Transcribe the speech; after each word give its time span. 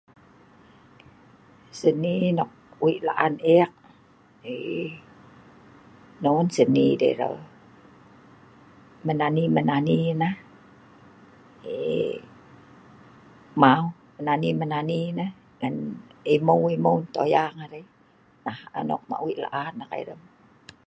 Seni 1.79 2.15
nok 2.37 2.51
wei' 2.83 3.03
la'an 3.07 3.33
ek 3.57 3.69
eee 4.51 4.87
non 6.23 6.45
Seni 6.55 6.87
dei' 7.01 7.17
reo' 7.21 7.45
menani 9.05 9.43
menani 9.55 9.97
nah 10.21 10.33
eee 11.73 12.15
mau 13.63 13.83
menani 14.15 14.49
menani 14.59 14.99
nah 15.19 15.31
ngan 15.59 15.75
imeu' 16.35 16.69
imeu' 16.75 16.99
en 17.01 17.05
toyang 17.15 17.55
arai, 17.63 17.83
nah 18.45 18.57
anok 18.79 19.01
mah' 19.09 19.23
wei' 19.25 19.41
la'an 19.43 19.75
ek 19.83 19.91
ai 19.95 20.01
rem. 20.09 20.21